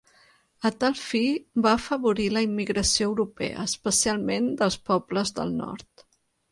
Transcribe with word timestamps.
A 0.69 0.69
tal 0.83 0.95
fi 1.01 1.21
va 1.67 1.73
afavorir 1.81 2.27
la 2.37 2.43
immigració 2.47 3.11
europea, 3.13 3.69
especialment 3.73 4.53
dels 4.63 4.83
pobles 4.91 5.37
del 5.39 5.55
nord. 5.65 6.11